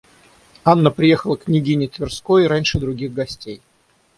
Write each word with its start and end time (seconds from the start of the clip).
Анна 0.63 0.89
приехала 0.89 1.35
к 1.35 1.43
княгине 1.43 1.87
Тверской 1.87 2.47
раньше 2.47 2.79
других 2.79 3.13
гостей. 3.13 3.61